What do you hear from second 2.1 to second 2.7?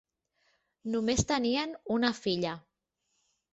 filla.